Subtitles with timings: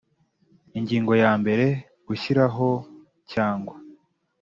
[0.77, 1.65] Ingingo ya mbere
[2.07, 2.67] Gushyiraho
[3.31, 3.75] cyangwa